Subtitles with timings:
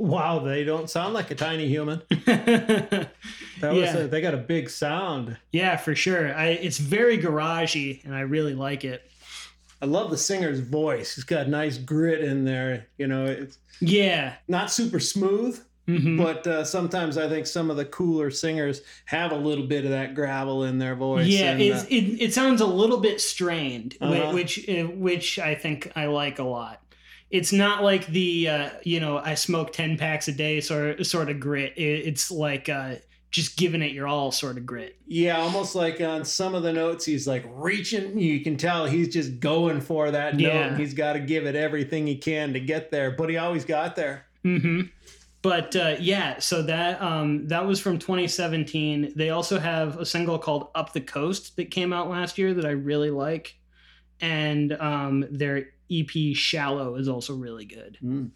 [0.00, 2.00] Wow, they don't sound like a tiny human.
[3.60, 3.96] That was Yeah.
[3.98, 5.36] a, they got a big sound.
[5.50, 6.32] yeah, for sure.
[6.32, 9.02] I it's very garagey, and I really like it.
[9.82, 11.16] I love the singer's voice.
[11.16, 12.86] He's got nice grit in there.
[12.98, 14.34] You know, it's Yeah.
[14.46, 16.16] not super smooth, Mhm.
[16.18, 19.90] but uh, sometimes I think some of the cooler singers have a little bit of
[19.90, 21.26] that gravel in their voice.
[21.26, 24.30] Yeah, and, it's, uh, it it sounds a little bit strained, Uh-huh.
[24.32, 26.80] which uh, which I think I like a lot.
[27.30, 31.28] It's not like the uh, you know I smoke ten packs a day sort sort
[31.28, 31.74] of grit.
[31.76, 32.96] It, it's like uh,
[33.30, 34.96] just giving it your all sort of grit.
[35.06, 38.18] yeah, almost like on some of the notes, he's like reaching.
[38.18, 40.54] You can tell he's just going for that note.
[40.54, 40.66] Yeah.
[40.68, 43.64] And he's got to give it everything he can to get there, but he always
[43.64, 44.26] got there.
[44.44, 44.82] Mm-hmm.
[45.42, 49.12] But uh, yeah, so that um, that was from 2017.
[49.14, 52.64] They also have a single called "Up the Coast" that came out last year that
[52.64, 53.57] I really like,
[54.20, 57.98] and um, their EP "Shallow" is also really good.
[58.02, 58.30] Mm.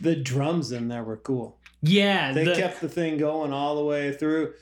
[0.00, 1.58] The drums in there were cool.
[1.82, 4.54] Yeah, They the- kept the thing going all the way through.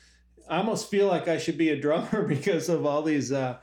[0.49, 3.59] I almost feel like I should be a drummer because of all these uh,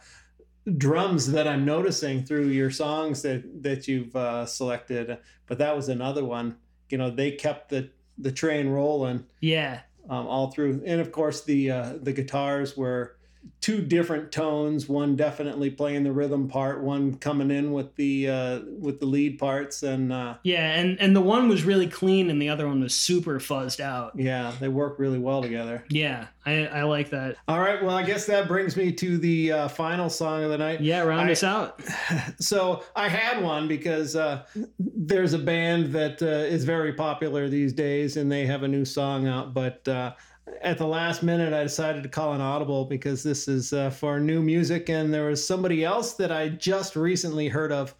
[0.78, 5.18] drums that I'm noticing through your songs that that you've uh, selected.
[5.48, 6.58] But that was another one.
[6.90, 11.44] You know, they kept the the train rolling yeah, um, all through, and of course
[11.44, 13.18] the uh, the guitars were
[13.60, 14.90] two different tones.
[14.90, 19.38] One definitely playing the rhythm part, one coming in with the uh, with the lead
[19.40, 22.82] parts, and uh, yeah, and and the one was really clean, and the other one
[22.82, 24.14] was super fuzzed out.
[24.16, 25.84] yeah, they work really well together.
[25.90, 27.36] Yeah, I I like that.
[27.48, 30.58] All right, well, I guess that brings me to the uh, final song of the
[30.58, 30.82] night.
[30.82, 31.82] Yeah, round I- us out.
[32.40, 34.44] So I had one because uh,
[34.80, 38.84] there's a band that uh, is very popular these days, and they have a new
[38.86, 39.54] song out.
[39.54, 40.14] But uh,
[40.62, 44.20] at the last minute, I decided to call an audible because this is uh, for
[44.20, 47.96] new music, and there was somebody else that I just recently heard of.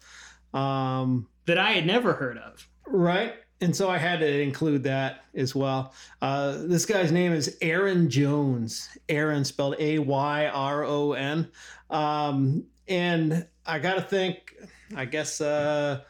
[0.54, 2.68] Um, That I had never heard of.
[2.86, 3.34] Right.
[3.60, 5.94] And so I had to include that as well.
[6.20, 8.88] Uh, this guy's name is Ayron Jones.
[9.08, 11.48] Ayron spelled A Y R O N.
[11.88, 14.54] Um, and I got to think,
[14.96, 16.00] I guess uh,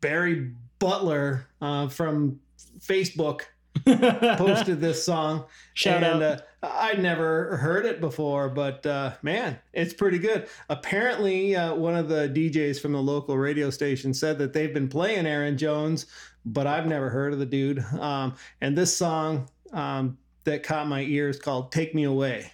[0.00, 2.40] Barry Butler uh, from
[2.80, 3.42] Facebook
[4.36, 5.44] posted this song.
[5.74, 6.40] Shout and, out.
[6.62, 10.48] Uh, I'd never heard it before, but uh, man, it's pretty good.
[10.68, 14.88] Apparently, uh, one of the DJs from the local radio station said that they've been
[14.88, 16.06] playing Ayron Jones,
[16.44, 17.84] but I've never heard of the dude.
[18.00, 22.52] Um, and this song um, that caught my ear is called Take Me Away.